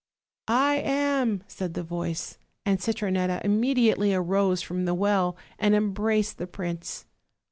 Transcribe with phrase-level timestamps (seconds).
[0.47, 6.47] "I am," said the voice; and Citronetta immediately arose from the well and embraced the
[6.47, 7.05] prince.